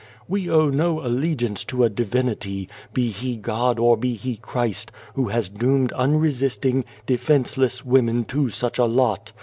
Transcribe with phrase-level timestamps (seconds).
[0.27, 5.27] We owe no allegiance to a Divinity be he God or be he Christ who
[5.27, 9.31] has doomed unresisting, defence less women to such a lot.